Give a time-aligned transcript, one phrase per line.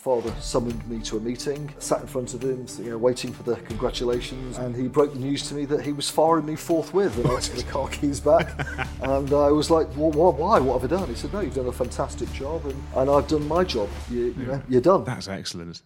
[0.00, 3.42] father summoned me to a meeting, sat in front of him, you know, waiting for
[3.42, 7.18] the congratulations, and he broke the news to me that he was firing me forthwith.
[7.18, 8.48] And I took the car keys back,
[9.02, 10.58] and I was like, well, why?
[10.58, 11.06] What have I done?
[11.10, 13.90] He said, no, you've done a fantastic job, and, and I've done my job.
[14.10, 15.04] You, you know, you're done.
[15.04, 15.82] That's excellent.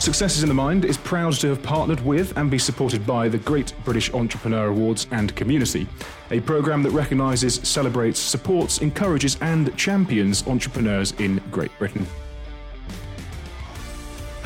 [0.00, 3.26] Success is in the Mind is proud to have partnered with and be supported by
[3.26, 5.88] the Great British Entrepreneur Awards and Community,
[6.30, 12.06] a programme that recognises, celebrates, supports, encourages, and champions entrepreneurs in Great Britain.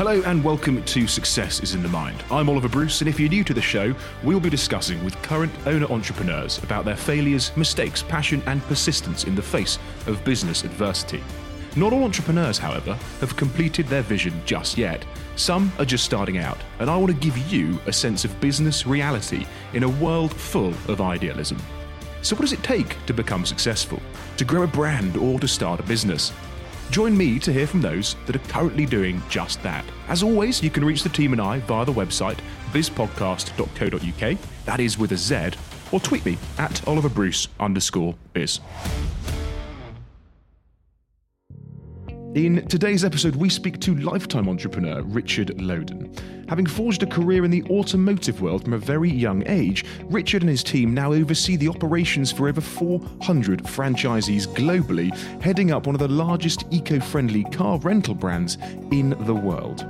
[0.04, 2.24] Hello and welcome to Success is in the Mind.
[2.28, 3.94] I'm Oliver Bruce, and if you're new to the show,
[4.24, 9.36] we'll be discussing with current owner entrepreneurs about their failures, mistakes, passion, and persistence in
[9.36, 9.78] the face
[10.08, 11.22] of business adversity.
[11.76, 15.04] Not all entrepreneurs, however, have completed their vision just yet.
[15.36, 18.84] Some are just starting out, and I want to give you a sense of business
[18.84, 21.58] reality in a world full of idealism.
[22.22, 24.02] So, what does it take to become successful?
[24.38, 26.32] To grow a brand or to start a business?
[26.92, 29.82] Join me to hear from those that are currently doing just that.
[30.08, 32.38] As always, you can reach the team and I via the website
[32.70, 35.52] bizpodcast.co.uk, that is with a Z,
[35.90, 38.60] or tweet me at Oliver Bruce underscore biz.
[42.34, 46.10] In today's episode, we speak to lifetime entrepreneur Richard Lowden.
[46.48, 50.48] Having forged a career in the automotive world from a very young age, Richard and
[50.48, 55.98] his team now oversee the operations for over 400 franchisees globally, heading up one of
[55.98, 58.56] the largest eco friendly car rental brands
[58.90, 59.86] in the world.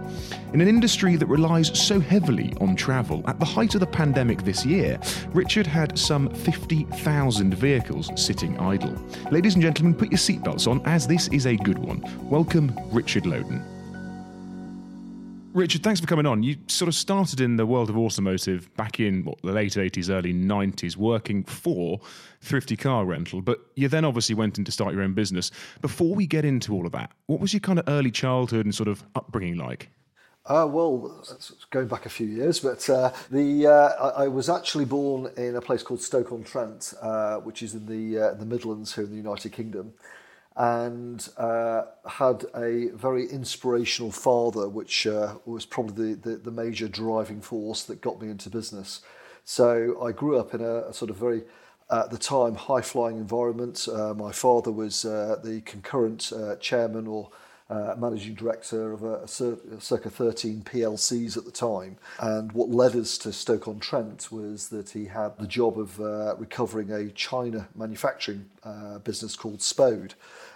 [0.52, 4.42] In an industry that relies so heavily on travel, at the height of the pandemic
[4.42, 5.00] this year,
[5.32, 8.94] Richard had some 50,000 vehicles sitting idle.
[9.30, 12.02] Ladies and gentlemen, put your seatbelts on as this is a good one.
[12.32, 13.62] Welcome, Richard Lowden.
[15.52, 16.42] Richard, thanks for coming on.
[16.42, 20.08] You sort of started in the world of automotive back in what, the late 80s,
[20.08, 22.00] early 90s, working for
[22.40, 25.50] Thrifty Car Rental, but you then obviously went in to start your own business.
[25.82, 28.74] Before we get into all of that, what was your kind of early childhood and
[28.74, 29.90] sort of upbringing like?
[30.46, 31.22] Uh, well,
[31.68, 35.54] going back a few years, but uh, the uh, I, I, was actually born in
[35.54, 39.16] a place called Stoke-on-Trent, uh, which is in the uh, the Midlands here in the
[39.16, 39.92] United Kingdom,
[40.56, 46.88] and uh, had a very inspirational father, which uh, was probably the, the, the major
[46.88, 49.00] driving force that got me into business.
[49.44, 51.42] So I grew up in a, a sort of very
[51.90, 53.86] at the time high flying environment.
[53.92, 57.30] Uh, my father was uh, the concurrent chairman or
[57.72, 61.96] uh, managing director of a, a, circa 13 PLCs at the time.
[62.20, 66.90] And what led us to Stoke-on-Trent was that he had the job of uh, recovering
[66.90, 70.14] a China manufacturing uh, business called Spode.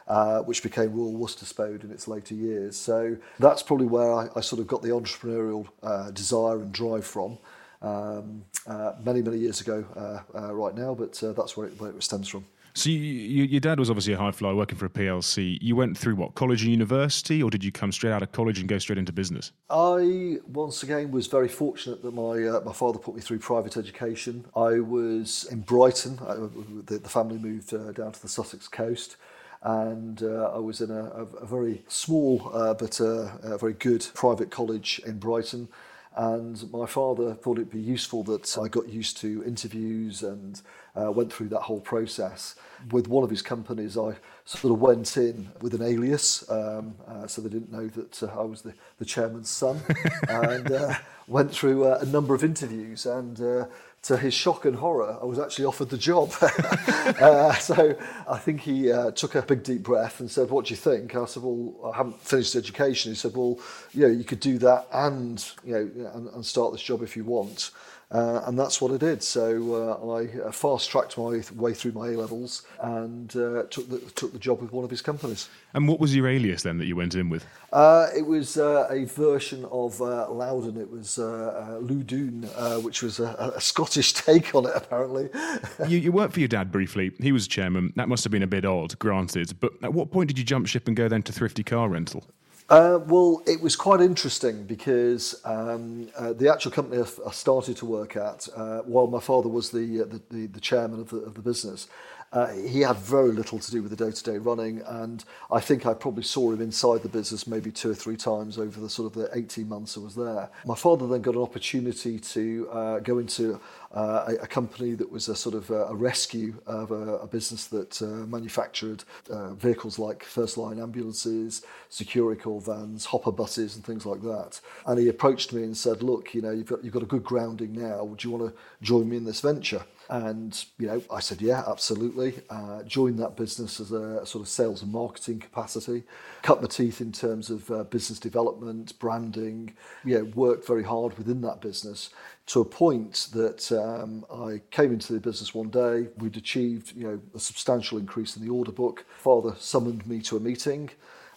[0.09, 2.77] Uh, which became Royal Worcester Spode in its later years.
[2.77, 7.05] So that's probably where I, I sort of got the entrepreneurial uh, desire and drive
[7.05, 7.39] from.
[7.83, 11.81] Um, uh, many, many years ago, uh, uh, right now, but uh, that's where it,
[11.81, 12.47] where it stems from.
[12.77, 15.57] So you, you, your dad was obviously a high flyer working for a PLC.
[15.63, 18.59] You went through what college and university, or did you come straight out of college
[18.59, 19.51] and go straight into business?
[19.71, 23.79] I once again was very fortunate that my uh, my father put me through private
[23.79, 24.45] education.
[24.55, 26.19] I was in Brighton.
[26.29, 29.17] I, the, the, family moved uh, down to the Sussex coast
[29.63, 33.73] and uh, I was in a, a, a very small uh, but uh, a very
[33.73, 35.69] good private college in Brighton.
[36.17, 40.61] And my father thought it'd be useful that I got used to interviews and
[41.01, 42.57] uh, went through that whole process.
[42.91, 47.27] With one of his companies, I sort of went in with an alias, um, uh,
[47.27, 49.81] so they didn't know that uh, I was the, the chairman's son,
[50.29, 50.95] and uh,
[51.27, 53.07] went through uh, a number of interviews.
[53.07, 53.67] And uh,
[54.03, 56.33] to his shock and horror, I was actually offered the job.
[56.43, 57.97] uh, so
[58.29, 61.17] I think he uh, took a big deep breath and said, "What do you think?"
[61.17, 63.59] I said, "Well, I haven't finished education." He said, "Well,
[63.93, 67.17] you know, you could do that and you know and, and start this job if
[67.17, 67.73] you want."
[68.13, 69.21] Uh, and that's what I did.
[69.23, 73.89] So uh, I uh, fast tracked my way through my A levels and uh, took
[73.91, 75.49] the took the job with one of his companies.
[75.75, 77.45] And what was your alias then that you went in with?
[77.73, 80.81] Uh, it was uh, a version of Lowden.
[80.81, 84.73] It was uh, Ludoon, which was a, a, Scottish take on it.
[84.75, 85.29] Apparently,
[85.89, 87.11] you, you worked for your dad briefly.
[87.19, 87.93] He was chairman.
[87.97, 89.59] That must have been a bit odd, granted.
[89.59, 92.25] But at what point did you jump ship and go then to Thrifty Car Rental?
[92.69, 97.87] Uh, well, it was quite interesting because um, uh, the actual company I started to
[97.87, 101.19] work at, uh, while my father was the, uh, the, the, the chairman of the,
[101.19, 101.87] of the business,
[102.33, 105.95] uh, he had very little to do with the day-to-day running, and I think I
[105.95, 109.23] probably saw him inside the business maybe two or three times over the sort of
[109.23, 110.51] the 18 months I was there.
[110.65, 113.61] My father then got an opportunity to uh, go into
[113.93, 117.67] uh, a, a company that was a sort of a, rescue of a, a business
[117.67, 124.05] that uh, manufactured uh, vehicles like first line ambulances, Securicor vans, hopper buses, and things
[124.05, 124.61] like that.
[124.87, 127.25] And he approached me and said, "Look, you know, you've got you've got a good
[127.25, 128.05] grounding now.
[128.05, 131.65] Would you want to join me in this venture?" And, you know, I said, yeah,
[131.67, 132.41] absolutely.
[132.49, 136.05] Uh, joined that business as a sort of sales and marketing capacity,
[136.43, 139.75] cut my teeth in terms of uh, business development, branding,
[140.17, 142.11] know, worked very hard within that business
[142.47, 146.09] to a point that um, I came into the business one day.
[146.19, 149.05] We'd achieved, you know, a substantial increase in the order book.
[149.19, 150.91] Father summoned me to a meeting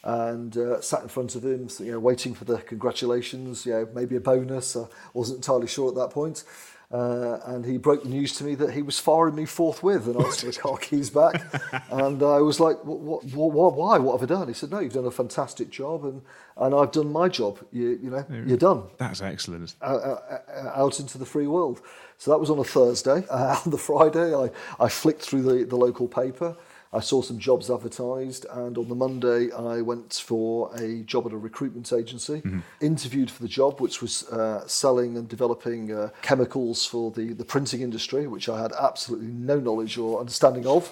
[0.04, 3.88] and uh, sat in front of him, you know, waiting for the congratulations, you know,
[3.94, 4.76] maybe a bonus.
[4.76, 6.44] I wasn't entirely sure at that point.
[6.92, 10.20] Uh, and he broke the news to me that he was firing me forthwith and
[10.20, 11.36] asked for the car keys back.
[11.92, 14.00] and I was like, what, what, what, why?
[14.00, 14.48] What have I done?
[14.48, 16.24] He said, no, you've done a fantastic job and,
[16.58, 17.60] and I've done my job.
[17.72, 18.84] You, you know, you're done.
[18.98, 19.76] That's excellent.
[19.82, 21.80] Uh, uh, uh, out into the free world.
[22.18, 23.26] So that was on a Thursday.
[23.30, 24.50] On the Friday, I,
[24.80, 26.58] I flicked through the, the local paper
[26.92, 31.34] I saw some jobs advertised, and on the Monday, I went for a job at
[31.34, 32.42] a recruitment agency.
[32.42, 32.60] Mm-hmm.
[32.82, 37.46] Interviewed for the job, which was uh, selling and developing uh, chemicals for the, the
[37.46, 40.92] printing industry, which I had absolutely no knowledge or understanding of.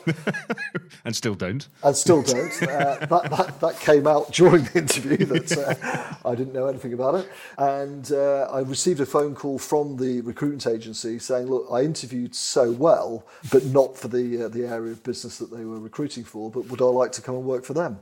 [1.05, 1.67] and still don't.
[1.83, 2.61] And still don't.
[2.61, 6.93] uh, that, that, that came out during the interview that uh, I didn't know anything
[6.93, 7.31] about it.
[7.57, 12.35] And uh, I received a phone call from the recruitment agency saying, Look, I interviewed
[12.35, 16.25] so well, but not for the, uh, the area of business that they were recruiting
[16.25, 17.99] for, but would I like to come and work for them?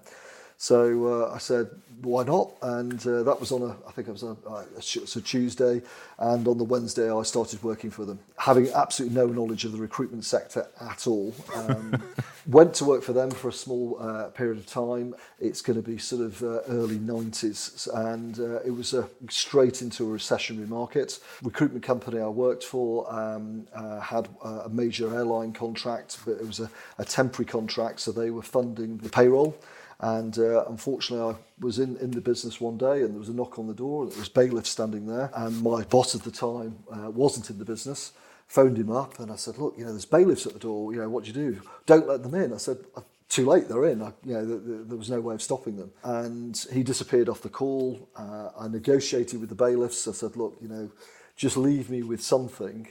[0.57, 1.69] So uh, I said,
[2.01, 2.51] why not?
[2.61, 5.81] And uh, that was on a, I think it was a, a, a Tuesday,
[6.19, 9.77] and on the Wednesday I started working for them, having absolutely no knowledge of the
[9.77, 11.33] recruitment sector at all.
[11.55, 12.01] Um,
[12.47, 15.15] went to work for them for a small uh, period of time.
[15.39, 19.81] It's going to be sort of uh, early 90s, and uh, it was a, straight
[19.81, 21.19] into a recessionary market.
[21.41, 26.59] Recruitment company I worked for um, uh, had a major airline contract, but it was
[26.59, 29.57] a, a temporary contract, so they were funding the payroll.
[29.99, 33.33] And uh, unfortunately, I was in, in the business one day and there was a
[33.33, 35.31] knock on the door and there was bailiff standing there.
[35.35, 38.11] And my boss at the time uh, wasn't in the business,
[38.47, 40.99] phoned him up and I said, look, you know, there's bailiffs at the door, you
[40.99, 41.61] know, what do you do?
[41.85, 42.53] Don't let them in.
[42.53, 44.01] I said, uh, too late, they're in.
[44.01, 45.91] I, you know, the, the, there was no way of stopping them.
[46.03, 48.07] And he disappeared off the call.
[48.15, 50.07] Uh, I negotiated with the bailiffs.
[50.07, 50.91] I said, look, you know,
[51.35, 52.87] just leave me with something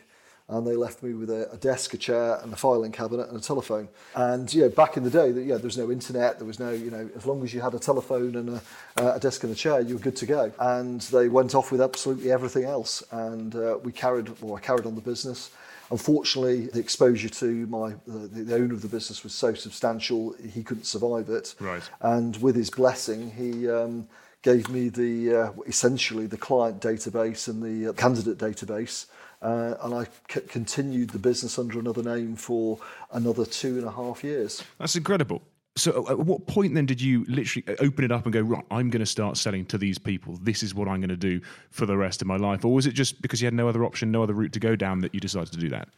[0.49, 3.39] and they left me with a, a, desk, a chair, and a filing cabinet and
[3.39, 3.89] a telephone.
[4.15, 6.71] And you know, back in the day, yeah, there was no internet, there was no,
[6.71, 8.61] you know, as long as you had a telephone and
[8.97, 10.53] a, a desk and a chair, you were good to go.
[10.59, 14.87] And they went off with absolutely everything else, and uh, we carried, well, I carried
[14.87, 15.51] on the business.
[15.91, 20.63] Unfortunately, the exposure to my the, the owner of the business was so substantial, he
[20.63, 21.55] couldn't survive it.
[21.59, 21.83] Right.
[22.01, 23.69] And with his blessing, he.
[23.71, 24.09] Um,
[24.43, 29.07] gave me the uh, essentially the client database and the uh, candidate database
[29.45, 32.79] uh, and I c- continued the business under another name for
[33.13, 34.63] another two and a half years.
[34.79, 35.43] That's incredible.
[35.77, 38.65] So, at what point then did you literally uh, open it up and go, right,
[38.71, 40.39] I'm going to start selling to these people.
[40.41, 42.65] This is what I'm going to do for the rest of my life?
[42.65, 44.77] Or was it just because you had no other option, no other route to go
[44.77, 45.89] down that you decided to do that?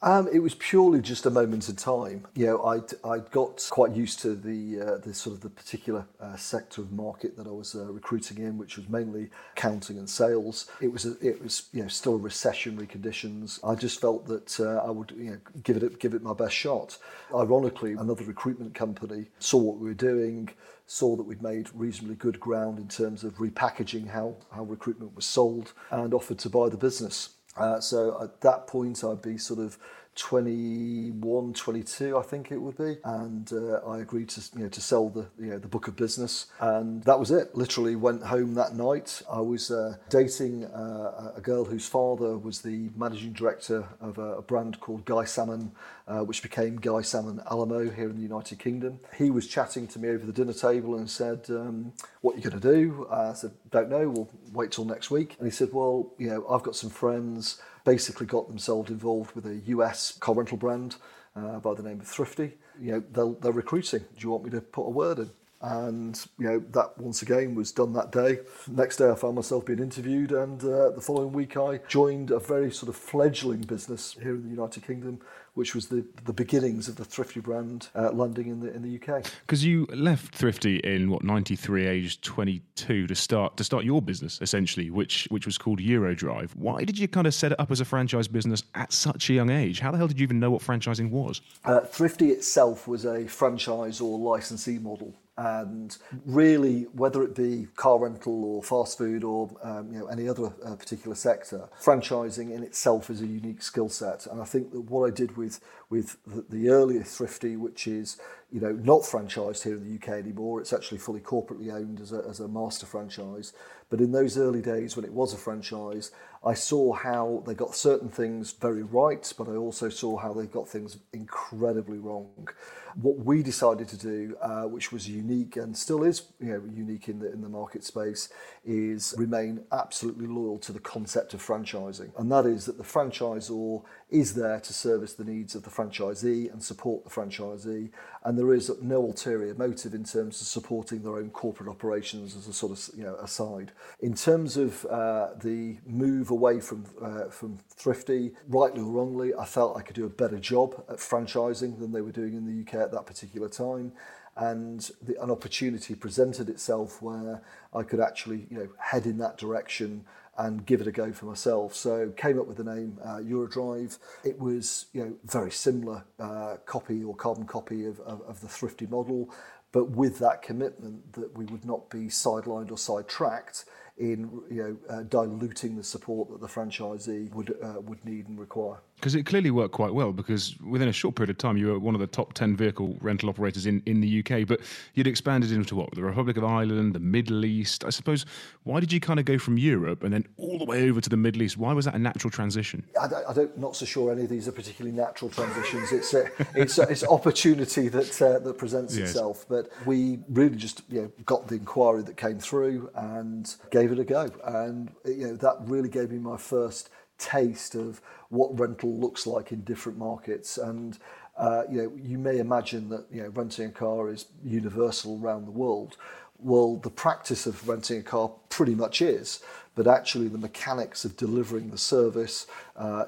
[0.00, 2.28] Um, it was purely just a moment in time.
[2.36, 6.06] You know, I'd, I'd got quite used to the, uh, the sort of the particular
[6.20, 10.08] uh, sector of market that I was uh, recruiting in, which was mainly accounting and
[10.08, 10.70] sales.
[10.80, 13.58] It was, a, it was you know, still recessionary conditions.
[13.64, 16.54] I just felt that uh, I would you know, give, it, give it my best
[16.54, 16.96] shot.
[17.34, 20.48] Ironically, another recruitment company saw what we were doing,
[20.86, 25.24] saw that we'd made reasonably good ground in terms of repackaging how, how recruitment was
[25.24, 27.30] sold and offered to buy the business.
[27.58, 29.78] Uh, so at that point, I'd be sort of
[30.18, 34.80] 21, 22, I think it would be, and uh, I agreed to you know to
[34.80, 37.54] sell the you know the book of business, and that was it.
[37.54, 39.22] Literally went home that night.
[39.30, 44.38] I was uh, dating uh, a girl whose father was the managing director of a,
[44.38, 45.70] a brand called Guy Salmon,
[46.08, 48.98] uh, which became Guy Salmon Alamo here in the United Kingdom.
[49.16, 51.92] He was chatting to me over the dinner table and said, um,
[52.22, 54.08] "What are you going to do?" I said, "Don't know.
[54.08, 57.60] We'll wait till next week." And he said, "Well, you know, I've got some friends."
[57.88, 60.96] Basically got themselves involved with a US car rental brand
[61.34, 62.52] uh, by the name of Thrifty.
[62.78, 64.00] You know, they're, they're recruiting.
[64.00, 65.30] Do you want me to put a word in?
[65.62, 68.40] And you know that once again was done that day.
[68.68, 72.38] Next day, I found myself being interviewed, and uh, the following week, I joined a
[72.38, 75.20] very sort of fledgling business here in the United Kingdom
[75.58, 78.94] which was the, the beginnings of the Thrifty brand uh, landing in the in the
[78.94, 79.24] UK.
[79.40, 84.38] Because you left Thrifty in what 93, age 22 to start to start your business
[84.40, 86.54] essentially, which which was called Eurodrive.
[86.54, 89.34] Why did you kind of set it up as a franchise business at such a
[89.34, 89.80] young age?
[89.80, 91.40] How the hell did you even know what franchising was?
[91.64, 98.00] Uh, Thrifty itself was a franchise or licensee model and really whether it be car
[98.00, 102.64] rental or fast food or um, you know any other uh, particular sector franchising in
[102.64, 104.26] itself is a unique skill set.
[104.26, 108.18] And I think that what I did with with the, the earlier thrifty which is
[108.50, 110.60] you know, not franchised here in the UK anymore.
[110.60, 113.52] It's actually fully corporately owned as a, as a master franchise.
[113.90, 116.12] But in those early days when it was a franchise,
[116.44, 120.46] I saw how they got certain things very right, but I also saw how they
[120.46, 122.48] got things incredibly wrong.
[122.94, 127.08] What we decided to do, uh, which was unique and still is you know, unique
[127.08, 128.30] in the, in the market space,
[128.68, 132.10] is remain absolutely loyal to the concept of franchising.
[132.18, 136.52] And that is that the franchisor is there to service the needs of the franchisee
[136.52, 137.88] and support the franchisee.
[138.24, 142.46] And there is no ulterior motive in terms of supporting their own corporate operations as
[142.46, 143.72] a sort of you know, aside.
[144.00, 149.46] In terms of uh, the move away from, uh, from Thrifty, rightly or wrongly, I
[149.46, 152.62] felt I could do a better job at franchising than they were doing in the
[152.62, 153.92] UK at that particular time
[154.38, 157.42] and the, an opportunity presented itself where
[157.74, 160.04] I could actually you know head in that direction
[160.38, 161.74] and give it a go for myself.
[161.74, 163.98] So came up with the name uh, Eurodrive.
[164.24, 168.48] It was you know very similar uh, copy or carbon copy of, of, of the
[168.48, 169.34] thrifty model,
[169.72, 173.64] but with that commitment that we would not be sidelined or sidetracked
[173.98, 178.38] in you know uh, diluting the support that the franchisee would uh, would need and
[178.38, 178.78] require.
[178.96, 180.12] Because it clearly worked quite well.
[180.12, 182.96] Because within a short period of time, you were one of the top ten vehicle
[183.00, 184.46] rental operators in, in the UK.
[184.46, 184.60] But
[184.94, 187.84] you'd expanded into what the Republic of Ireland, the Middle East.
[187.84, 188.26] I suppose.
[188.64, 191.08] Why did you kind of go from Europe and then all the way over to
[191.08, 191.56] the Middle East?
[191.56, 192.84] Why was that a natural transition?
[193.00, 195.92] I, I don't not so sure any of these are particularly natural transitions.
[195.92, 199.10] it's a, it's a, it's opportunity that uh, that presents yes.
[199.10, 199.46] itself.
[199.48, 203.98] But we really just you know got the inquiry that came through and gave it
[203.98, 204.30] a go.
[204.44, 209.52] And you know that really gave me my first taste of what rental looks like
[209.52, 210.58] in different markets.
[210.58, 210.98] And
[211.36, 215.46] uh, you know, you may imagine that you know renting a car is universal around
[215.46, 215.96] the world.
[216.40, 219.40] Well, the practice of renting a car pretty much is,
[219.74, 222.46] but actually the mechanics of delivering the service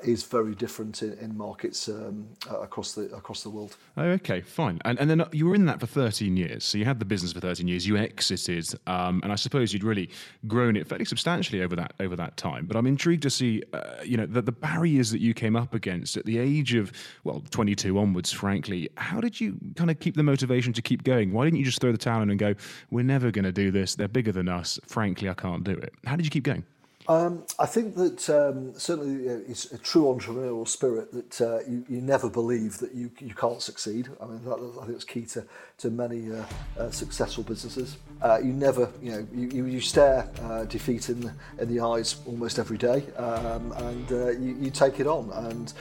[0.02, 3.76] is very different in, in markets um, uh, across the across the world.
[3.96, 4.80] Oh, okay, fine.
[4.84, 6.64] And, and then you were in that for 13 years.
[6.64, 7.86] So you had the business for 13 years.
[7.86, 10.10] You exited, um, and I suppose you'd really
[10.46, 12.66] grown it fairly substantially over that over that time.
[12.66, 15.74] But I'm intrigued to see, uh, you know, the, the barriers that you came up
[15.74, 16.92] against at the age of
[17.24, 18.32] well 22 onwards.
[18.32, 21.32] Frankly, how did you kind of keep the motivation to keep going?
[21.32, 22.54] Why didn't you just throw the towel in and go,
[22.90, 23.94] "We're never going to do this.
[23.94, 24.78] They're bigger than us.
[24.86, 26.64] Frankly, I can't do it." How did you keep going?
[27.10, 31.84] Um, I think that um, certainly uh, it's a true entrepreneurial spirit that uh, you,
[31.88, 34.08] you never believe that you, you can't succeed.
[34.22, 35.44] I mean, that, I think it's key to,
[35.78, 36.44] to many uh,
[36.78, 37.96] uh, successful businesses.
[38.22, 42.20] Uh, you never, you know, you, you stare uh, defeat in the, in the eyes
[42.26, 44.08] almost every day um, and
[44.40, 45.32] you, you take it on.
[45.32, 45.72] And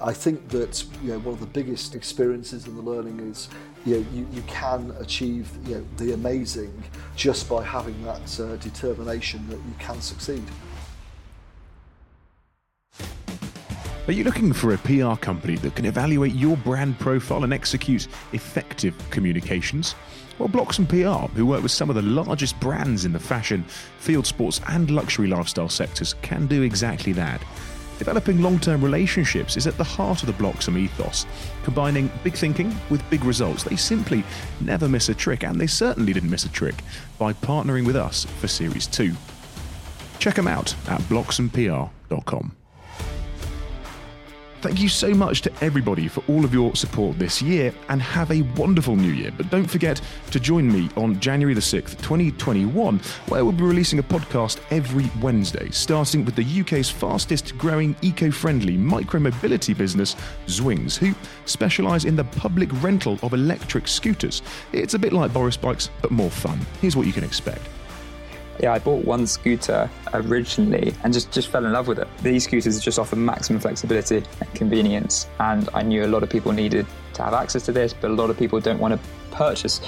[0.00, 3.48] I think that you know one of the biggest experiences in the learning is
[3.84, 6.72] you know you, you can achieve you know the amazing
[7.14, 10.42] just by having that uh, determination that you can succeed.
[14.08, 18.08] Are you looking for a PR company that can evaluate your brand profile and execute
[18.32, 19.94] effective communications?
[20.38, 23.62] Well, Bloxham PR, who work with some of the largest brands in the fashion,
[24.00, 27.40] field sports, and luxury lifestyle sectors, can do exactly that.
[27.98, 31.24] Developing long term relationships is at the heart of the Bloxham ethos,
[31.62, 33.62] combining big thinking with big results.
[33.62, 34.24] They simply
[34.60, 36.82] never miss a trick, and they certainly didn't miss a trick
[37.18, 39.12] by partnering with us for Series 2.
[40.18, 42.56] Check them out at bloxhampr.com.
[44.62, 48.30] Thank you so much to everybody for all of your support this year and have
[48.30, 49.32] a wonderful new year.
[49.36, 50.00] But don't forget
[50.30, 55.10] to join me on January the 6th, 2021, where we'll be releasing a podcast every
[55.20, 60.14] Wednesday, starting with the UK's fastest growing eco friendly micro mobility business,
[60.46, 61.12] Zwings, who
[61.44, 64.42] specialise in the public rental of electric scooters.
[64.72, 66.60] It's a bit like Boris Bikes, but more fun.
[66.80, 67.62] Here's what you can expect.
[68.60, 72.08] Yeah, I bought one scooter originally and just, just fell in love with it.
[72.22, 76.52] These scooters just offer maximum flexibility and convenience, and I knew a lot of people
[76.52, 79.80] needed to have access to this, but a lot of people don't want to purchase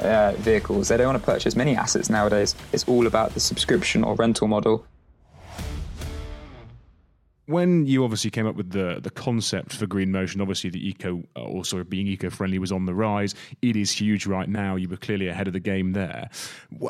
[0.00, 0.88] uh, vehicles.
[0.88, 2.54] They don't want to purchase many assets nowadays.
[2.72, 4.84] It's all about the subscription or rental model
[7.50, 11.22] when you obviously came up with the the concept for green motion, obviously the eco
[11.36, 13.34] or sort of being eco friendly was on the rise.
[13.62, 14.76] It is huge right now.
[14.76, 16.30] You were clearly ahead of the game there.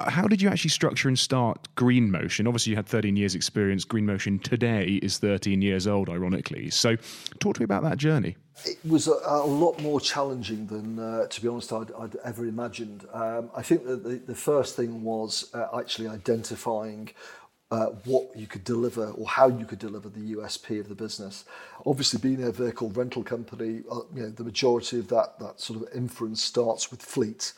[0.07, 2.47] How did you actually structure and start green motion?
[2.47, 3.85] Obviously, you had 13 years experience.
[3.85, 6.71] Green motion today is 13 years old, ironically.
[6.71, 6.97] So,
[7.39, 8.37] talk to me about that journey.
[8.67, 12.47] It was a, a lot more challenging than, uh, to be honest, I'd, I'd ever
[12.47, 13.07] imagined.
[13.13, 17.11] Um, I think that the, the first thing was uh, actually identifying
[18.05, 21.45] what you could deliver or how you could deliver the USP of the business.
[21.87, 26.91] Obviously, being a vehicle rental company, uh, the majority of that, sort of inference starts
[26.91, 27.53] with fleet.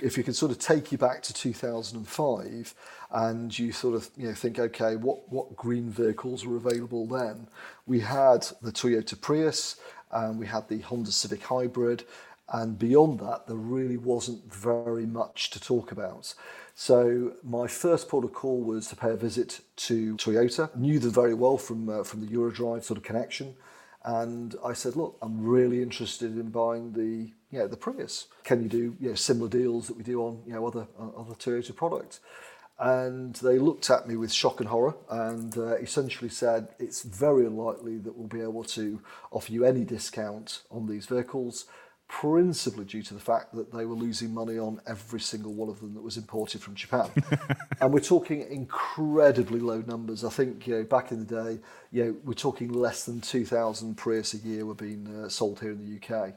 [0.00, 2.74] If you can sort of take you back to 2005
[3.10, 4.04] and you sort of
[4.36, 7.48] think, okay, what green vehicles were available then?
[7.86, 9.76] We had the Toyota Prius,
[10.12, 12.04] and we had the Honda Civic Hybrid,
[12.48, 16.34] And beyond that, there really wasn't very much to talk about.
[16.78, 20.76] So my first port of call was to pay a visit to Toyota.
[20.76, 23.56] Knew them very well from uh, from the Eurodrive sort of connection,
[24.04, 28.26] and I said, look, I'm really interested in buying the know, the Prius.
[28.44, 31.18] Can you do you know, similar deals that we do on you know other uh,
[31.18, 32.20] other Toyota products?
[32.78, 37.46] And they looked at me with shock and horror and uh, essentially said, it's very
[37.46, 41.64] unlikely that we'll be able to offer you any discount on these vehicles
[42.08, 45.80] principally due to the fact that they were losing money on every single one of
[45.80, 47.10] them that was imported from Japan.
[47.80, 50.24] and we're talking incredibly low numbers.
[50.24, 51.60] I think you know, back in the day,
[51.90, 55.72] you know, we're talking less than 2,000 Prius a year were being uh, sold here
[55.72, 56.34] in the UK.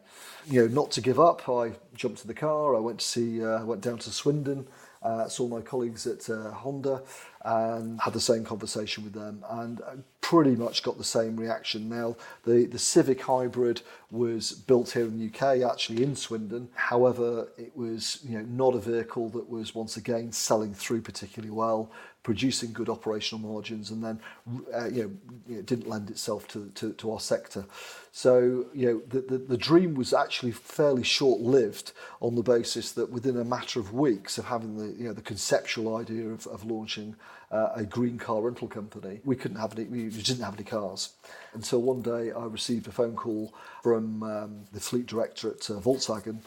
[0.47, 2.75] You know, not to give up, I jumped in the car.
[2.75, 4.67] I went to see, uh, went down to Swindon
[5.01, 7.01] uh, saw my colleagues at uh, Honda
[7.45, 11.87] and had the same conversation with them and uh, pretty much got the same reaction.
[11.87, 16.67] Now, the, the Civic Hybrid was built here in the UK, actually in Swindon.
[16.75, 21.51] However, it was you know not a vehicle that was once again selling through particularly
[21.51, 21.89] well
[22.23, 24.19] producing good operational margins, and then
[24.73, 25.03] uh, you
[25.47, 27.65] know it didn't lend itself to, our sector.
[28.11, 33.37] So you know the, dream was actually fairly short lived on the basis that within
[33.37, 37.15] a matter of weeks of having the you know the conceptual idea of, of launching
[37.51, 41.13] uh, a green car rental company, we couldn't have any we didn't have any cars
[41.53, 45.79] until one day I received a phone call from um, the fleet director at uh,
[45.79, 46.41] Volkswagen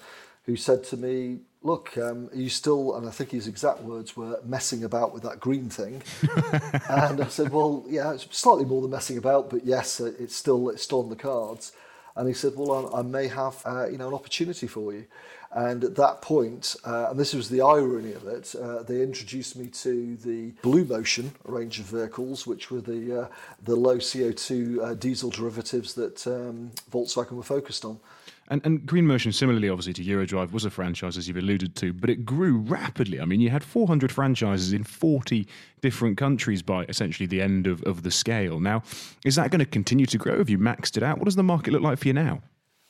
[0.44, 4.40] who said to me, look, um, you still, and I think his exact words were,
[4.44, 6.02] messing about with that green thing?
[6.88, 10.34] and I said, well, yeah, it's slightly more than messing about, but yes, uh, it's
[10.34, 11.72] still, it's still on the cards.
[12.16, 15.06] And he said, well, I, I may have, uh, you know, an opportunity for you.
[15.54, 19.54] And at that point, uh, and this was the irony of it, uh, they introduced
[19.54, 23.28] me to the Blue Motion range of vehicles, which were the, uh,
[23.62, 28.00] the low CO2 uh, diesel derivatives that um, Volkswagen were focused on.
[28.48, 31.92] And, and Green Motion, similarly, obviously to Eurodrive, was a franchise, as you've alluded to,
[31.92, 33.20] but it grew rapidly.
[33.20, 35.46] I mean, you had 400 franchises in 40
[35.80, 38.60] different countries by essentially the end of, of the scale.
[38.60, 38.82] Now,
[39.24, 40.38] is that going to continue to grow?
[40.38, 41.18] Have you maxed it out?
[41.18, 42.42] What does the market look like for you now?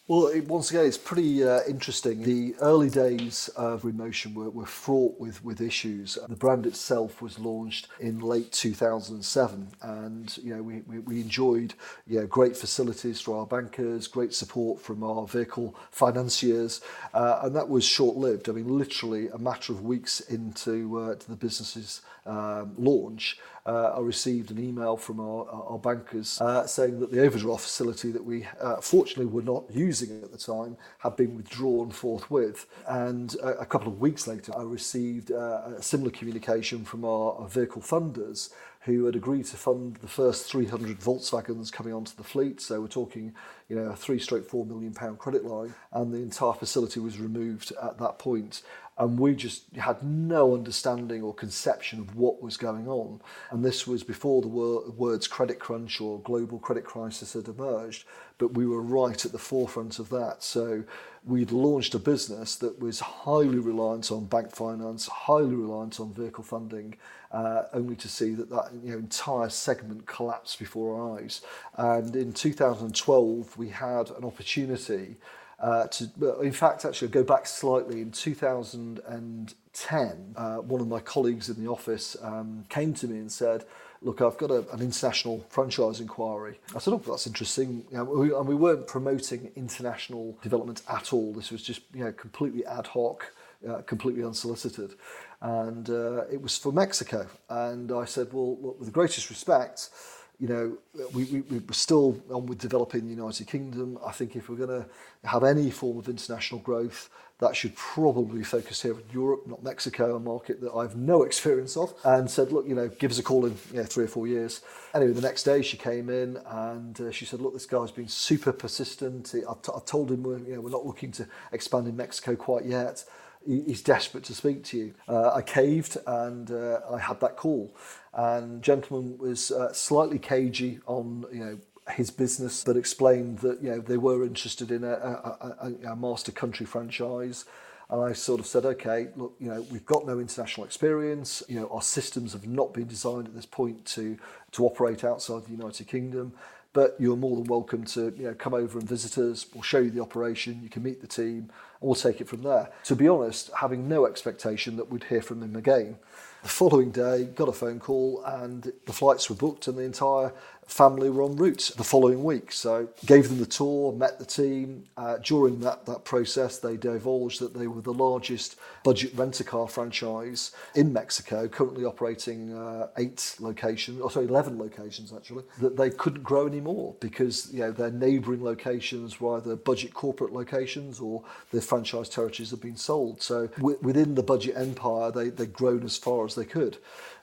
[0.09, 2.23] Well, it, once again, it's pretty uh, interesting.
[2.23, 6.19] The early days of Green Motion were, were fraught with, with issues.
[6.29, 11.75] The brand itself was launched in late 2007, and you know we, we, we enjoyed
[12.09, 16.81] you know, great facilities for our bankers, great support from our vehicle financiers,
[17.15, 18.49] uh, and that was short-lived.
[18.49, 24.01] I mean, literally a matter of weeks into uh, the business's um, launch, uh, I
[24.01, 28.47] received an email from our, our bankers uh, saying that the overdraft facility that we
[28.61, 32.67] uh, fortunately were not using at the time had been withdrawn forthwith.
[32.89, 37.35] And a, a couple of weeks later, I received uh, a similar communication from our,
[37.35, 38.51] our vehicle funders
[38.85, 42.61] who had agreed to fund the first 300 Volkswagens coming onto the fleet.
[42.61, 43.33] So we're talking,
[43.69, 47.19] you know, a three stroke four million pound credit line, and the entire facility was
[47.19, 48.63] removed at that point
[48.99, 53.21] and we just had no understanding or conception of what was going on.
[53.51, 58.05] And this was before the wor- words credit crunch or global credit crisis had emerged,
[58.37, 60.43] but we were right at the forefront of that.
[60.43, 60.85] So
[61.25, 66.45] we'd launched a business that was highly reliant on bank finance, highly reliant on vehicle
[66.45, 66.97] funding,
[67.33, 71.41] uh, only to see that that you know, entire segment collapsed before our eyes.
[71.77, 75.17] And in 2012, we had an opportunity
[75.59, 78.01] uh, to, in fact, actually, go back slightly.
[78.01, 83.31] In 2010, uh, one of my colleagues in the office um, came to me and
[83.31, 83.65] said,
[84.03, 86.59] look, I've got a, an international franchise inquiry.
[86.75, 87.85] I said, oh, that's interesting.
[87.91, 91.33] You know, we, and we weren't promoting international development at all.
[91.33, 93.33] This was just you know, completely ad hoc,
[93.69, 94.95] uh, completely unsolicited.
[95.43, 97.27] And uh, it was for Mexico.
[97.51, 99.91] And I said, well, look, with the greatest respect,
[100.39, 100.79] you know,
[101.13, 103.99] we, we, we're still on with developing the United Kingdom.
[104.07, 104.87] I think if we're going to
[105.29, 110.15] have any form of international growth, that should probably focus here in Europe, not Mexico,
[110.15, 111.93] a market that I've no experience of.
[112.05, 114.29] And said, look, you know, give us a call in you know, three or four
[114.29, 114.63] years.
[114.95, 118.07] Anyway, the next day she came in and uh, she said, look, this guy's been
[118.07, 119.35] super persistent.
[119.49, 122.37] I've, t- I've told him we're, you know, we're not looking to expand in Mexico
[122.37, 123.05] quite yet
[123.47, 124.95] he's desperate to speak to you.
[125.09, 127.75] Uh, I caved and uh, I had that call.
[128.15, 131.59] And gentleman was uh, slightly cagey on, you know,
[131.91, 135.97] his business, but explained that you know they were interested in a, a, a, a
[135.97, 137.45] master country franchise.
[137.91, 141.43] And I sort of said, okay, look, you know, we've got no international experience.
[141.47, 144.17] You know, our systems have not been designed at this point to
[144.53, 146.33] to operate outside the United Kingdom.
[146.73, 149.47] But you're more than welcome to you know come over and visit us.
[149.53, 150.61] We'll show you the operation.
[150.63, 151.51] You can meet the team,
[151.83, 152.71] we'll take it from there.
[152.85, 155.97] To be honest, having no expectation that we'd hear from him again.
[156.43, 160.33] The following day, got a phone call, and the flights were booked, and the entire
[160.67, 162.53] family were en route the following week.
[162.53, 164.85] So gave them the tour, met the team.
[164.97, 170.53] Uh, during that, that process, they divulged that they were the largest budget rent-a-car franchise
[170.75, 176.23] in Mexico, currently operating uh, eight locations, or sorry, 11 locations actually, that they couldn't
[176.23, 181.23] grow anymore because you know their neighbouring locations were either budget corporate locations or
[181.53, 183.23] their franchise territories had been sold.
[183.23, 186.79] So w- within the budget empire, they, they'd grown as far as they could.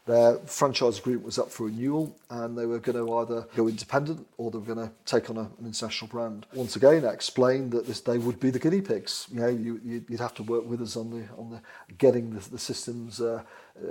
[0.09, 4.25] Their franchise agreement was up for renewal and they were going to either go independent
[4.37, 6.47] or they were going to take on a, an international brand.
[6.51, 9.27] Once again, I explained that this, they would be the guinea pigs.
[9.31, 11.61] You know, you, you'd have to work with us on the on the
[11.99, 13.43] getting the, the systems uh,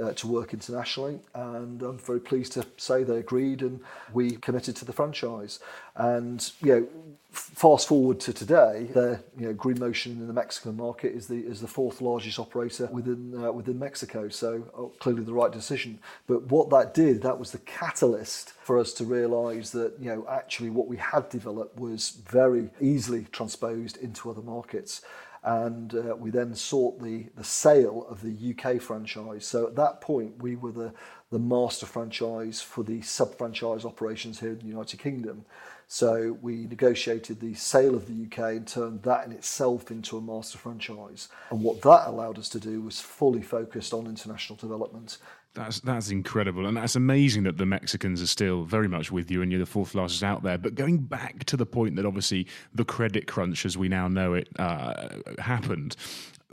[0.03, 3.81] uh, to work internationally, and I'm very pleased to say they agreed and
[4.13, 5.61] we committed to the franchise.
[5.97, 6.89] And you know,
[7.31, 11.39] fast forward to today, the you know, Green Motion in the Mexican market is the
[11.39, 14.29] is the fourth largest operator within uh, within Mexico.
[14.29, 15.99] So oh, clearly the right decision.
[16.27, 20.27] But what that did, that was the catalyst for us to realise that you know
[20.29, 25.03] actually what we had developed was very easily transposed into other markets
[25.43, 29.47] and uh, we then sought the, the sale of the UK franchise.
[29.47, 30.93] So at that point, we were the,
[31.31, 35.45] the master franchise for the sub franchise operations here in the United Kingdom.
[35.91, 40.21] So we negotiated the sale of the UK and turned that in itself into a
[40.21, 41.29] master franchise.
[41.51, 45.17] And what that allowed us to do was fully focused on international development.
[45.59, 49.43] That's that's incredible, and that's amazing that the Mexicans are still very much with you,
[49.43, 50.57] and you're the fourth largest out there.
[50.57, 54.35] But going back to the point that obviously the credit crunch, as we now know
[54.35, 55.09] it, uh,
[55.41, 55.97] happened.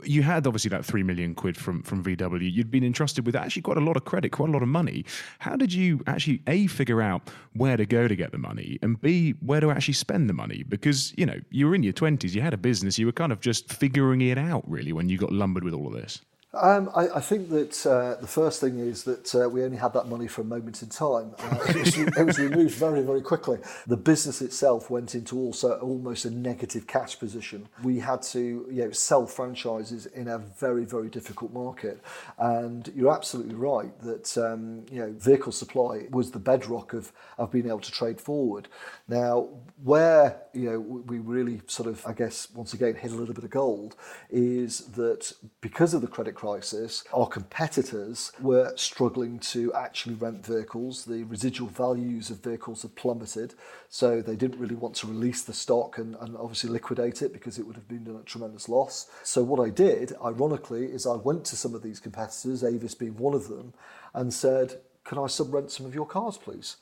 [0.02, 2.52] You had obviously that three million quid from from VW.
[2.52, 5.04] You'd been entrusted with actually quite a lot of credit, quite a lot of money.
[5.38, 9.00] How did you actually a figure out where to go to get the money, and
[9.00, 10.64] b where to actually spend the money?
[10.68, 13.30] Because you know you were in your twenties, you had a business, you were kind
[13.30, 16.22] of just figuring it out really when you got lumbered with all of this.
[16.54, 19.92] Um, I, I, think that uh, the first thing is that uh, we only had
[19.92, 21.34] that money for a moment in time.
[21.38, 23.58] Uh, it, was, it, was, removed very, very quickly.
[23.86, 27.68] The business itself went into also almost a negative cash position.
[27.82, 32.00] We had to you know, sell franchises in a very, very difficult market.
[32.38, 37.50] And you're absolutely right that um, you know vehicle supply was the bedrock of, of
[37.50, 38.68] being able to trade forward.
[39.08, 39.48] Now,
[39.82, 43.44] where you know we really sort of, I guess, once again hit a little bit
[43.44, 43.96] of gold
[44.30, 51.04] is that because of the credit crisis our competitors were struggling to actually rent vehicles.
[51.04, 53.54] The residual values of vehicles had plummeted,
[53.88, 57.58] so they didn't really want to release the stock and, and obviously liquidate it because
[57.58, 59.10] it would have been a tremendous loss.
[59.22, 63.16] So what I did, ironically, is I went to some of these competitors, Avis being
[63.16, 63.74] one of them,
[64.14, 66.76] and said, "Can I sub-rent some of your cars, please?"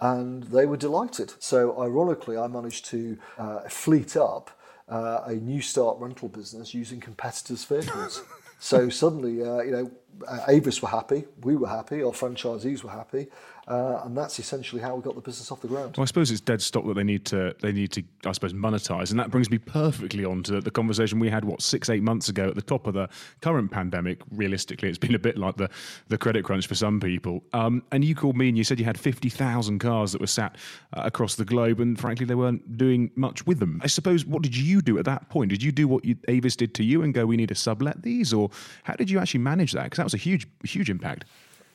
[0.00, 1.34] And they were delighted.
[1.38, 4.50] So, ironically, I managed to uh, fleet up
[4.88, 8.22] uh, a new start rental business using competitors' vehicles.
[8.64, 9.90] So suddenly, uh, you know,
[10.26, 13.26] uh, Avis were happy, we were happy, our franchisees were happy,
[13.66, 15.96] uh, and that's essentially how we got the business off the ground.
[15.96, 18.52] Well, I suppose it's dead stock that they need to they need to I suppose
[18.52, 22.02] monetize, and that brings me perfectly on to the conversation we had what six eight
[22.02, 23.08] months ago at the top of the
[23.40, 24.20] current pandemic.
[24.30, 25.70] Realistically, it's been a bit like the
[26.08, 27.42] the credit crunch for some people.
[27.52, 30.26] Um, and you called me and you said you had fifty thousand cars that were
[30.26, 30.56] sat
[30.92, 33.80] uh, across the globe, and frankly, they weren't doing much with them.
[33.82, 35.50] I suppose what did you do at that point?
[35.50, 38.02] Did you do what you, Avis did to you and go, we need to sublet
[38.02, 38.50] these, or
[38.82, 39.84] how did you actually manage that?
[39.84, 41.24] Because that was a huge huge impact.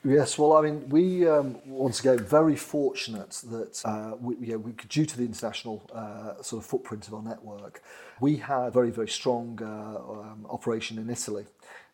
[0.06, 4.60] Yes, well, I mean, we um, once again very fortunate that uh, we, you know,
[4.60, 7.84] we, due to the international uh, sort of footprint of our network,
[8.22, 11.46] we had a very very strong uh, um, operation in Italy.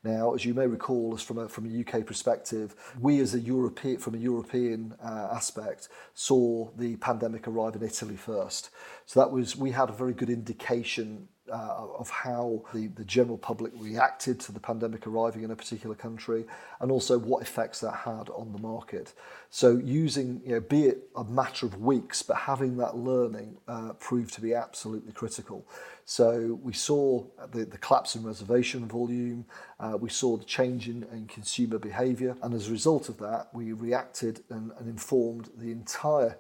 [0.04, 3.40] Now, as you may recall, as from a from a UK perspective, we as a
[3.40, 8.70] European from a European uh, aspect saw the pandemic arrive in Italy first.
[9.08, 13.38] So that was we had a very good indication uh, of how the, the general
[13.38, 16.46] public reacted to the pandemic arriving in a particular country
[16.80, 19.14] and also what effects that had on the market.
[19.50, 23.94] So using, you know, be it a matter of weeks, but having that learning uh,
[23.94, 25.66] proved to be absolutely critical.
[26.08, 29.44] So we saw the, the collapse in reservation volume,
[29.80, 33.48] uh, we saw the change in, in consumer behaviour, and as a result of that,
[33.54, 36.38] we reacted and, and informed the entire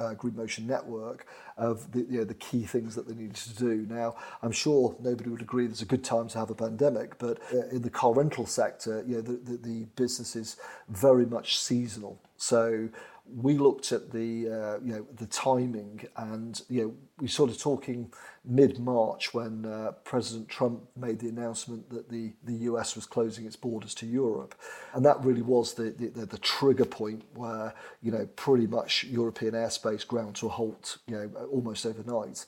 [0.00, 1.26] uh, Motion network
[1.56, 3.86] of the, you know, the key things that they needed to do.
[3.90, 7.40] Now, I'm sure nobody would agree it's a good time to have a pandemic, but
[7.52, 11.58] uh, in the car rental sector, you know, the, the, the business is very much
[11.58, 12.20] seasonal.
[12.36, 12.88] So
[13.34, 17.58] we looked at the uh, you know the timing and you know we sort of
[17.58, 18.12] talking
[18.44, 23.46] mid March when uh, President Trump made the announcement that the the US was closing
[23.46, 24.54] its borders to Europe.
[24.94, 29.54] And that really was the the, the trigger point where you know pretty much European
[29.54, 32.46] airspace ground to a halt you know almost overnight.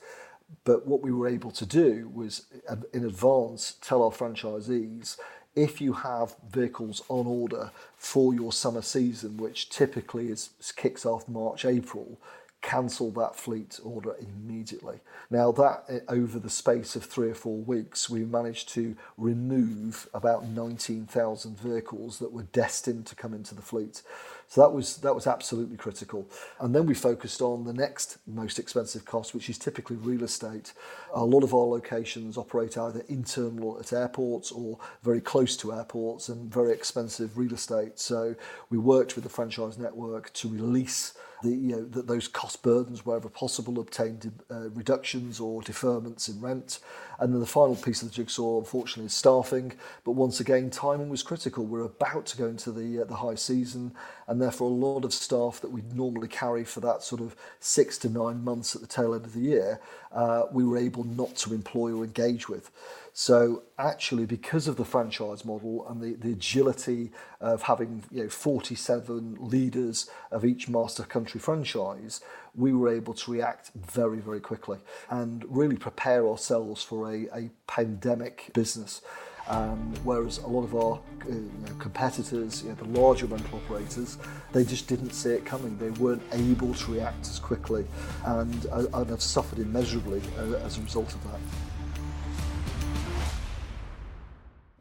[0.65, 5.17] But what we were able to do was uh, in advance tell our franchisees
[5.55, 11.27] if you have vehicles on order for your summer season, which typically is kicks off
[11.27, 12.17] March, April,
[12.61, 14.99] cancel that fleet order immediately.
[15.29, 20.07] Now, that eh, over the space of three or four weeks, we managed to remove
[20.13, 24.03] about 19,000 vehicles that were destined to come into the fleet.
[24.51, 26.27] So that was that was absolutely critical.
[26.59, 30.73] And then we focused on the next most expensive cost, which is typically real estate.
[31.13, 36.27] A lot of our locations operate either internal at airports or very close to airports
[36.27, 37.97] and very expensive real estate.
[37.97, 38.35] So
[38.69, 43.29] we worked with the franchise network to release the, you know, those cost burdens wherever
[43.29, 46.79] possible, obtained uh, reductions or deferments in rent.
[47.21, 49.73] And then the final piece of the jigsaw, unfortunately, is staffing.
[50.03, 51.63] But once again, timing was critical.
[51.63, 53.93] We're about to go into the, uh, the high season,
[54.27, 57.99] and therefore a lot of staff that we'd normally carry for that sort of six
[57.99, 59.79] to nine months at the tail end of the year,
[60.11, 62.71] uh, we were able not to employ or engage with.
[63.13, 68.29] So actually, because of the franchise model and the, the agility of having you know
[68.29, 72.21] 47 leaders of each master country franchise,
[72.55, 77.49] we were able to react very, very quickly and really prepare ourselves for a, a
[77.67, 79.01] pandemic business.
[79.47, 84.17] Um, whereas a lot of our uh, competitors, you know, the larger rental operators,
[84.53, 85.77] they just didn't see it coming.
[85.77, 87.85] They weren't able to react as quickly
[88.25, 91.39] and, uh, and have suffered immeasurably uh, as a result of that.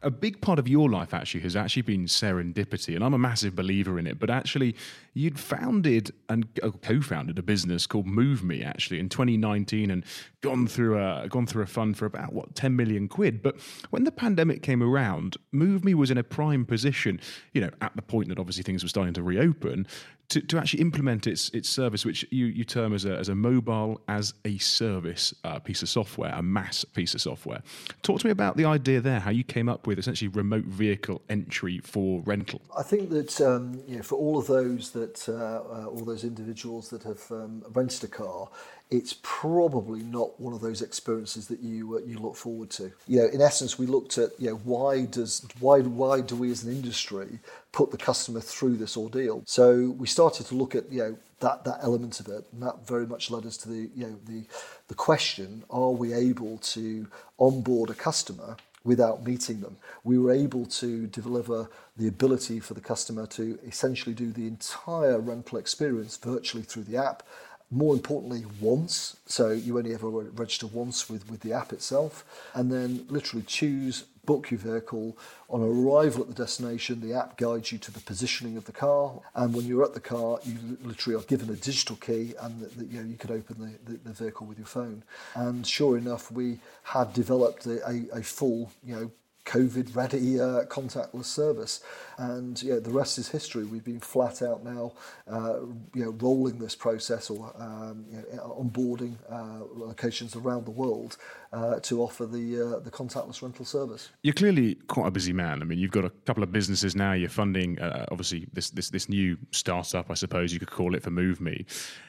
[0.03, 3.55] A big part of your life actually has actually been serendipity, and I'm a massive
[3.55, 4.19] believer in it.
[4.19, 4.75] But actually,
[5.15, 10.05] you'd founded and uh, co-founded a business called Move Me actually in 2019, and
[10.41, 13.43] gone through a gone through a fund for about what 10 million quid.
[13.43, 13.57] But
[13.91, 17.21] when the pandemic came around, Move Me was in a prime position,
[17.53, 19.87] you know, at the point that obviously things were starting to reopen,
[20.31, 23.35] to, to actually implement its its service, which you, you term as a, as a
[23.35, 27.63] mobile as a service uh, piece of software, a mass piece of software.
[28.03, 31.21] Talk to me about the idea there, how you came up with essentially remote vehicle
[31.29, 32.63] entry for rental.
[32.79, 36.25] I think that um, you know, for all of those that uh, uh, all those
[36.25, 38.49] individuals that have um, rented a car,
[38.91, 42.91] it's probably not one of those experiences that you uh, you look forward to.
[43.07, 46.51] You know, in essence, we looked at you know why does why why do we
[46.51, 47.39] as an industry
[47.73, 49.43] put the customer through this ordeal?
[49.47, 52.87] So we started to look at you know that that element of it, and that
[52.87, 54.45] very much led us to the you know the
[54.89, 57.07] the question: Are we able to
[57.39, 58.57] onboard a customer?
[58.83, 64.15] Without meeting them, we were able to deliver the ability for the customer to essentially
[64.15, 67.23] do the entire rental experience virtually through the app
[67.71, 69.17] more importantly once.
[69.27, 72.25] So you only ever register once with, with the app itself.
[72.55, 75.17] And then literally choose book your vehicle.
[75.49, 79.13] On arrival at the destination the app guides you to the positioning of the car.
[79.35, 82.67] And when you're at the car you literally are given a digital key and the,
[82.67, 85.03] the, you know you could open the, the, vehicle with your phone.
[85.35, 89.11] And sure enough we had developed a, a, a full you know
[89.47, 91.83] COVID ready uh, contactless service.
[92.21, 93.65] And yeah, the rest is history.
[93.65, 94.93] We've been flat out now,
[95.27, 95.61] uh,
[95.95, 101.17] you know, rolling this process or um, you know, onboarding uh, locations around the world
[101.51, 104.11] uh, to offer the uh, the contactless rental service.
[104.23, 105.63] You're clearly quite a busy man.
[105.63, 107.13] I mean, you've got a couple of businesses now.
[107.13, 111.03] You're funding, uh, obviously, this this this new startup, I suppose you could call it,
[111.03, 111.65] for Move Me.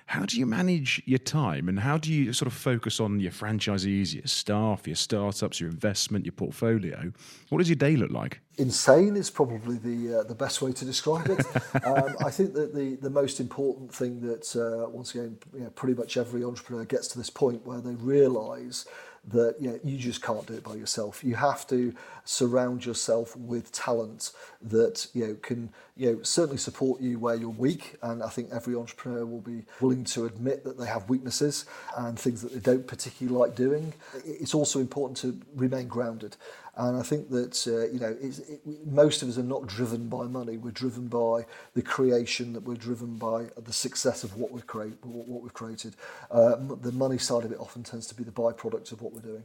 [0.07, 3.31] How do you manage your time, and how do you sort of focus on your
[3.31, 7.13] franchisees, your staff, your startups, your investment, your portfolio?
[7.47, 8.41] What does your day look like?
[8.61, 11.43] Insane is probably the uh, the best way to describe it.
[11.83, 15.71] um, I think that the the most important thing that uh, once again, you know,
[15.71, 18.85] pretty much every entrepreneur gets to this point where they realise
[19.27, 21.23] that you, know, you just can't do it by yourself.
[21.23, 21.93] You have to
[22.23, 27.49] surround yourself with talent that you know can you know certainly support you where you're
[27.49, 27.95] weak.
[28.03, 31.65] And I think every entrepreneur will be willing to admit that they have weaknesses
[31.97, 33.93] and things that they don't particularly like doing.
[34.23, 36.37] It's also important to remain grounded.
[36.81, 38.41] And I think that uh, you know it,
[38.87, 40.57] most of us are not driven by money.
[40.57, 42.53] We're driven by the creation.
[42.53, 45.95] That we're driven by the success of what we've create, what we've created.
[46.31, 49.21] Uh, the money side of it often tends to be the byproduct of what we're
[49.21, 49.43] doing.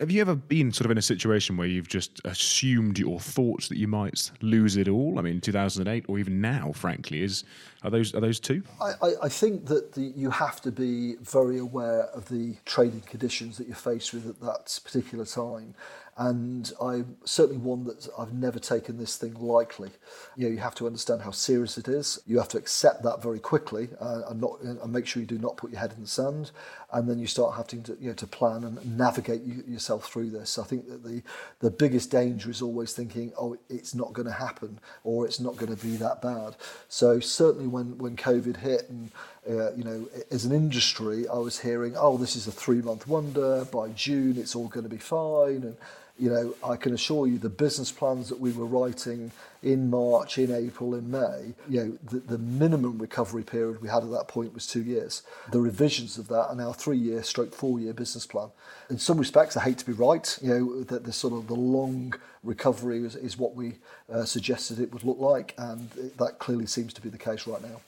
[0.00, 3.68] Have you ever been sort of in a situation where you've just assumed or thought
[3.68, 5.18] that you might lose it all?
[5.18, 7.44] I mean, 2008 or even now, frankly, is
[7.82, 8.62] are those are those two?
[8.80, 13.58] I, I think that the, you have to be very aware of the trading conditions
[13.58, 15.74] that you're faced with at that particular time,
[16.18, 19.90] and I'm certainly one that I've never taken this thing lightly.
[20.34, 22.20] You know, you have to understand how serious it is.
[22.26, 25.38] You have to accept that very quickly uh, and not and make sure you do
[25.38, 26.50] not put your head in the sand.
[26.92, 30.30] And then you start having to you know to plan and navigate you, yourself through
[30.30, 30.58] this.
[30.58, 31.22] I think that the
[31.60, 35.56] the biggest danger is always thinking, oh, it's not going to happen or it's not
[35.56, 36.56] going to be that bad.
[36.88, 39.12] So certainly when when COVID hit and
[39.48, 43.06] uh, you know, as an industry, I was hearing, oh, this is a three month
[43.06, 43.64] wonder.
[43.66, 45.62] By June, it's all going to be fine.
[45.62, 45.76] And
[46.18, 49.30] you know, I can assure you the business plans that we were writing
[49.62, 54.02] in March, in April, in May, you know, the, the minimum recovery period we had
[54.02, 55.22] at that point was two years.
[55.50, 58.50] The revisions of that are now three year stroke four year business plan.
[58.90, 61.54] In some respects, I hate to be right, you know, that the sort of the
[61.54, 63.74] long recovery is, is what we
[64.12, 67.62] uh, suggested it would look like, and that clearly seems to be the case right
[67.62, 67.80] now.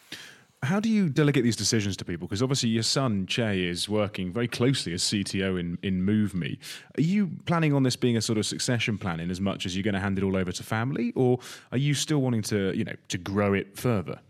[0.63, 2.29] How do you delegate these decisions to people?
[2.29, 6.59] Because obviously your son Che is working very closely as CTO in in MoveMe.
[6.99, 9.75] Are you planning on this being a sort of succession plan in as much as
[9.75, 11.39] you're going to hand it all over to family, or
[11.73, 14.21] are you still wanting to you know to grow it further?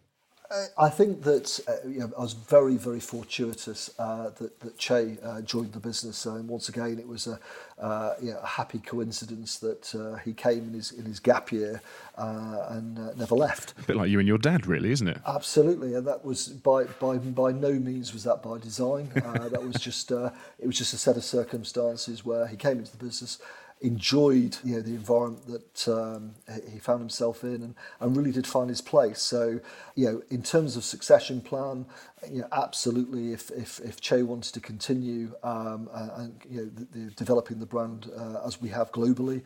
[0.76, 5.16] I think that uh, you know, I was very, very fortuitous uh, that, that Che
[5.22, 6.26] uh, joined the business.
[6.26, 7.38] and once again, it was a,
[7.80, 11.52] uh, you know, a happy coincidence that uh, he came in his in his gap
[11.52, 11.80] year
[12.18, 13.74] uh, and uh, never left.
[13.78, 15.18] A bit like you and your dad, really, isn't it?
[15.24, 19.08] Absolutely, and that was by by by no means was that by design.
[19.14, 22.78] Uh, that was just uh, it was just a set of circumstances where he came
[22.78, 23.38] into the business
[23.80, 26.34] enjoyed you know the environment that um,
[26.70, 29.20] he found himself in and, and really did find his place.
[29.20, 29.60] So
[29.94, 31.86] you know in terms of succession plan
[32.28, 36.98] you know, absolutely if, if, if Che wants to continue um, and you know the,
[36.98, 39.42] the developing the brand uh, as we have globally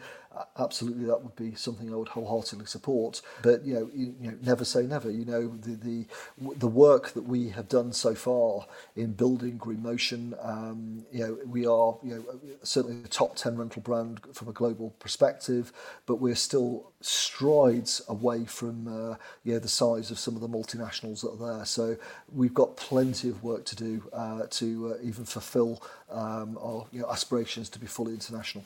[0.59, 3.23] absolutely that would be something I would wholeheartedly support.
[3.43, 5.11] But you know, you, you know, never say never.
[5.11, 6.07] You know, the, the
[6.57, 11.39] the work that we have done so far in building Green Motion, um, you know,
[11.47, 12.25] we are you know
[12.63, 15.73] certainly a top ten rental brand from a global perspective,
[16.07, 21.21] but we're still strides away from uh, know, the size of some of the multinationals
[21.21, 21.65] that are there.
[21.67, 21.97] So
[22.33, 27.01] we've got plenty of work to do uh, to uh, even fulfil um, our you
[27.01, 28.65] know, aspirations to be fully international.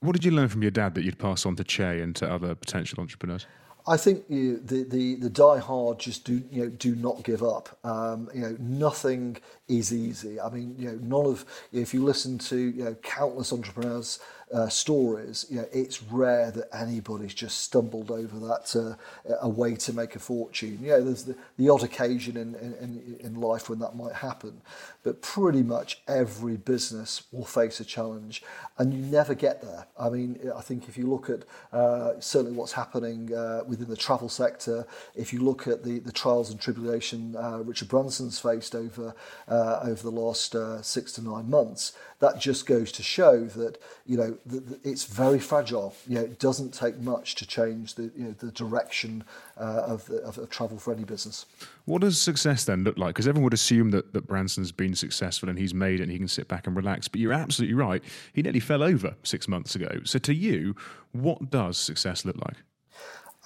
[0.00, 2.30] What did you learn from your dad that you'd pass on to Che and to
[2.30, 3.46] other potential entrepreneurs?
[3.86, 7.42] I think you, the, the the die hard just do you know do not give
[7.42, 7.78] up.
[7.84, 10.40] Um, you know nothing is easy.
[10.40, 14.20] I mean you know none of if you listen to you know countless entrepreneurs
[14.52, 19.74] uh, stories, you know, it's rare that anybody's just stumbled over that uh, a way
[19.74, 20.78] to make a fortune.
[20.80, 24.60] You know, there's the, the odd occasion in, in, in life when that might happen,
[25.02, 28.42] but pretty much every business will face a challenge,
[28.78, 29.86] and you never get there.
[29.98, 33.96] I mean, I think if you look at uh, certainly what's happening uh, within the
[33.96, 38.74] travel sector, if you look at the, the trials and tribulation uh, Richard Branson's faced
[38.74, 39.14] over
[39.58, 43.78] uh, over the last uh, six to nine months, that just goes to show that
[44.06, 44.38] you know
[44.84, 45.94] it's very fragile.
[46.06, 49.24] You know, it doesn't take much to change the you know, the direction
[49.56, 51.46] uh, of, the, of, of travel for any business.
[51.84, 53.14] What does success then look like?
[53.14, 56.18] Because everyone would assume that, that Branson's been successful and he's made it and he
[56.18, 57.08] can sit back and relax.
[57.08, 58.02] But you're absolutely right.
[58.32, 60.00] He nearly fell over six months ago.
[60.04, 60.76] So to you,
[61.12, 62.56] what does success look like?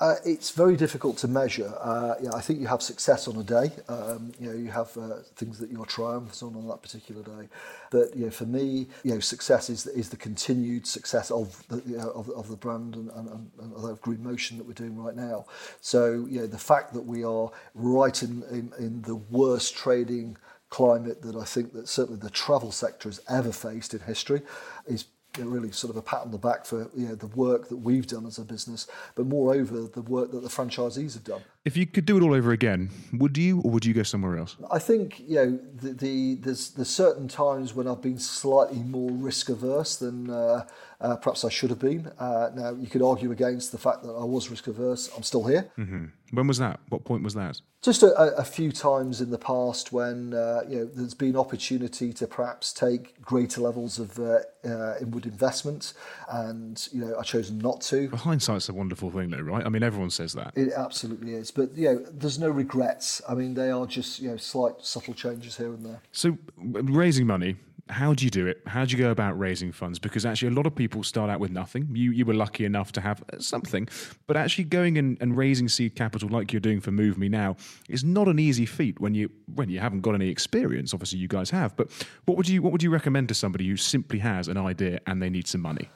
[0.03, 1.73] Uh, it's very difficult to measure.
[1.81, 3.71] Uh, yeah, I think you have success on a day.
[3.88, 7.49] Um, you know, you have uh, things that you're triumphs on on that particular day.
[7.93, 11.81] But you know, for me, you know, success is is the continued success of the
[11.87, 14.97] you know, of, of the brand and, and, and of Green Motion that we're doing
[14.97, 15.45] right now.
[15.81, 20.37] So you know, the fact that we are right in, in, in the worst trading
[20.69, 24.43] climate that I think that certainly the travel sector has ever faced in history
[24.87, 25.05] is
[25.38, 28.07] really sort of a pat on the back for you know, the work that we've
[28.07, 31.42] done as a business, but moreover, the work that the franchisees have done.
[31.64, 34.37] If you could do it all over again, would you, or would you go somewhere
[34.37, 34.57] else?
[34.72, 39.12] I think you know the, the there's there's certain times when I've been slightly more
[39.12, 40.66] risk averse than uh,
[41.01, 42.11] uh, perhaps I should have been.
[42.18, 45.11] Uh, now you could argue against the fact that I was risk averse.
[45.16, 45.70] I'm still here.
[45.79, 46.07] Mm-hmm.
[46.33, 46.81] When was that?
[46.88, 47.61] What point was that?
[47.83, 52.12] Just a, a few times in the past when uh, you know there's been opportunity
[52.12, 55.92] to perhaps take greater levels of uh, uh, inward investment,
[56.31, 58.09] and you know I chose not to.
[58.09, 59.66] Well, hindsight's a wonderful thing, though, right?
[59.66, 60.53] I mean, everyone says that.
[60.57, 63.23] It absolutely is, but you know, there's no regrets.
[63.29, 66.01] I mean, they are just you know slight subtle changes here and there.
[66.12, 67.57] So raising money
[67.93, 68.62] how do you do it?
[68.67, 69.99] How do you go about raising funds?
[69.99, 71.88] Because actually, a lot of people start out with nothing.
[71.93, 73.88] You you were lucky enough to have something,
[74.27, 77.57] but actually going and, and raising seed capital like you're doing for Move Me now
[77.88, 80.95] is not an easy feat when you when you haven't got any experience.
[80.95, 81.77] Obviously, you guys have.
[81.77, 81.91] But
[82.25, 85.23] what would you what would you recommend to somebody who simply has an idea and
[85.23, 85.88] they need some money?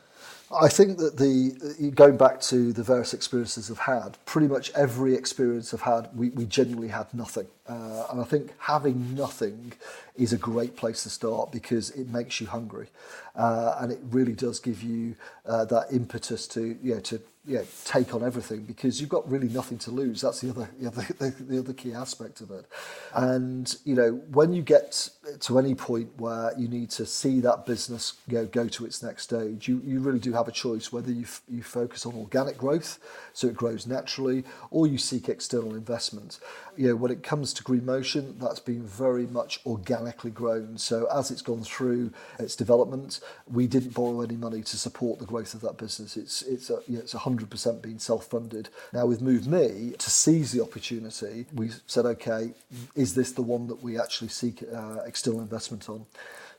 [0.54, 5.14] I think that the going back to the various experiences I've had, pretty much every
[5.14, 7.48] experience I've had, we, we genuinely had nothing.
[7.68, 9.72] Uh, and I think having nothing
[10.14, 12.88] is a great place to start because it makes you hungry,
[13.35, 17.20] uh, and it really does give you uh, that impetus to you know to
[17.54, 20.20] know, take on everything because you've got really nothing to lose.
[20.20, 22.66] That's the other, the other, the, the other key aspect of it.
[23.14, 25.09] And you know, when you get
[25.40, 29.24] to any point where you need to see that business go go to its next
[29.24, 32.58] stage, you, you really do have a choice whether you f- you focus on organic
[32.58, 32.98] growth,
[33.33, 36.38] so it grows naturally, or you seek external investment.
[36.77, 40.77] You know, when it comes to Green Motion, that's been very much organically grown.
[40.79, 45.25] So as it's gone through its development, we didn't borrow any money to support the
[45.27, 46.16] growth of that business.
[46.16, 48.68] It's it's a, you know, it's 100% been self-funded.
[48.92, 52.52] Now with Move Me, to seize the opportunity, we said, okay,
[52.94, 56.06] is this the one that we actually seek uh, external investment on?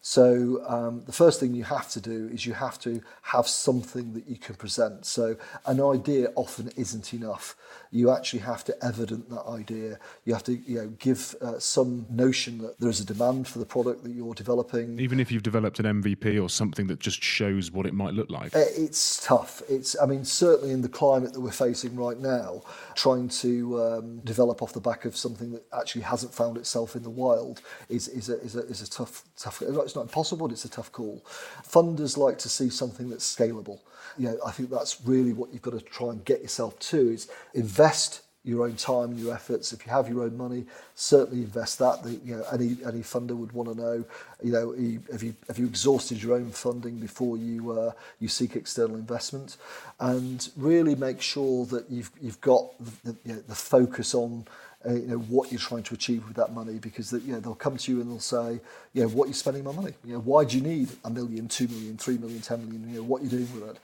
[0.08, 4.14] So um, the first thing you have to do is you have to have something
[4.14, 5.05] that you can present.
[5.05, 5.36] So
[5.66, 7.58] an idea often isn't enough.
[7.91, 9.99] You actually have to evident that idea.
[10.24, 13.60] You have to you know give uh, some notion that there is a demand for
[13.60, 14.97] the product that you're developing.
[14.97, 18.30] Even if you've developed an MVP or something that just shows what it might look
[18.30, 18.55] like.
[18.55, 19.62] Uh, It's tough.
[19.68, 22.62] It's I mean certainly in the climate that we're facing right now,
[22.95, 27.03] trying to um, develop off the back of something that actually hasn't found itself in
[27.03, 29.62] the wild is is a is a, is a tough tough.
[29.62, 31.24] It's not impossible, it's a tough call.
[31.68, 33.80] Funders like to see something that's scalable.
[34.18, 37.10] You know, I think that's really what you've got to try and get yourself to
[37.12, 39.74] is invest your own time and your efforts.
[39.74, 42.02] If you have your own money, certainly invest that.
[42.02, 44.06] The, you know, any any funder would want to know,
[44.41, 44.72] you know,
[45.12, 49.58] have you have you exhausted your own funding before you uh, you seek external investment,
[50.00, 54.45] and really make sure that you've you've got the, the, you know, the focus on.
[54.88, 57.39] Uh, you know what you're trying to achieve with that money because that you know,
[57.39, 58.60] they'll come to you and they'll say
[58.98, 61.48] you know what you're spending my money you know why do you need a million
[61.48, 63.78] two million three million ten million you know what you're doing with it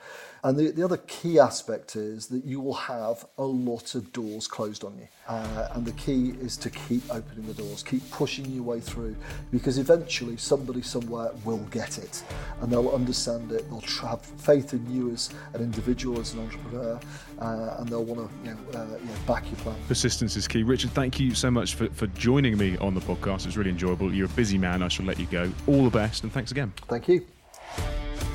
[0.46, 4.46] and the, the other key aspect is that you will have a lot of doors
[4.46, 5.08] closed on you.
[5.26, 9.16] Uh, and the key is to keep opening the doors, keep pushing your way through,
[9.54, 12.22] because eventually somebody somewhere will get it
[12.60, 13.70] and they'll understand it.
[13.70, 17.00] They'll have faith in you as an individual, as an entrepreneur,
[17.40, 19.78] uh, and they'll want to you know, uh, you know, back your plan.
[19.88, 20.64] Persistence is key.
[20.64, 23.42] Richard, thank you so much for, for joining me on the podcast.
[23.42, 24.14] It was really enjoyable.
[24.14, 24.84] You're a busy man.
[24.84, 25.52] I shall let you go.
[25.68, 26.74] All the best, and thanks again.
[26.88, 27.26] Thank you.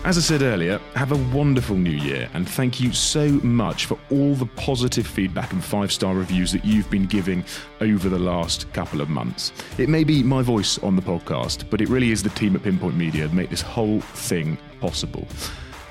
[0.05, 3.99] As I said earlier, have a wonderful new year and thank you so much for
[4.13, 7.45] all the positive feedback and five star reviews that you've been giving
[7.81, 9.53] over the last couple of months.
[9.77, 12.63] It may be my voice on the podcast, but it really is the team at
[12.63, 15.27] Pinpoint Media that make this whole thing possible.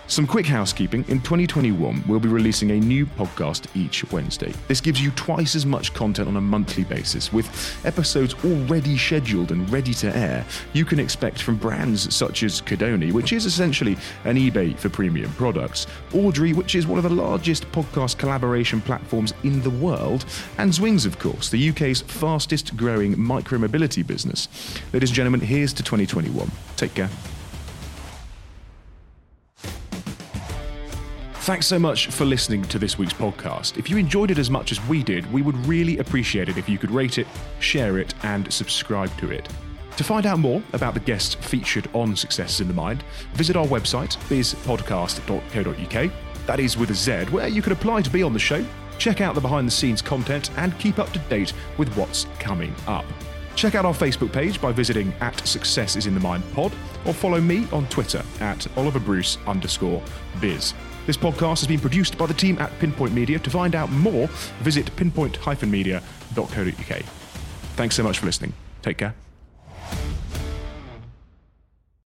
[0.09, 1.03] Some quick housekeeping.
[1.09, 4.53] In 2021, we'll be releasing a new podcast each Wednesday.
[4.69, 9.51] This gives you twice as much content on a monthly basis, with episodes already scheduled
[9.51, 10.45] and ready to air.
[10.71, 15.29] You can expect from brands such as Cadoni, which is essentially an eBay for premium
[15.33, 20.23] products, Audrey, which is one of the largest podcast collaboration platforms in the world,
[20.57, 24.47] and Zwings, of course, the UK's fastest growing micromobility business.
[24.93, 26.49] Ladies and gentlemen, here's to 2021.
[26.77, 27.09] Take care.
[31.47, 33.77] Thanks so much for listening to this week's podcast.
[33.77, 36.67] If you enjoyed it as much as we did, we would really appreciate it if
[36.67, 37.27] you could rate it,
[37.61, 39.47] share it, and subscribe to it.
[39.95, 43.65] To find out more about the guests featured on Success in the Mind, visit our
[43.65, 46.11] website, bizpodcast.co.uk.
[46.47, 48.65] That is with a Z, where you can apply to be on the show,
[48.97, 52.75] check out the behind the scenes content, and keep up to date with what's coming
[52.87, 53.05] up.
[53.55, 56.73] Check out our Facebook page by visiting at Success is in the Mind Pod,
[57.05, 60.03] or follow me on Twitter at Oliver Bruce underscore
[60.41, 60.73] biz.
[61.07, 63.39] This podcast has been produced by the team at Pinpoint Media.
[63.39, 64.27] To find out more,
[64.59, 67.01] visit pinpoint-media.co.uk.
[67.77, 68.51] Thanks so much for listening.
[68.81, 69.15] Take care.